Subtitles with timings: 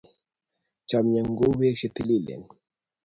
[0.89, 2.43] Chamyengung ko u pek che tililen